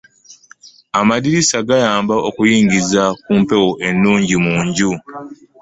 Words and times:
Amadirisa 0.99 1.57
gayamba 1.67 2.15
okuyingiza 2.29 3.03
ku 3.21 3.31
mpewo 3.41 3.69
ennungi 3.87 4.35
mu 4.43 4.55
nju. 4.65 4.91